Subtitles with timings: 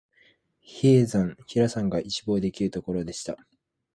[0.61, 3.37] 比叡山、比良山が一望できるところでした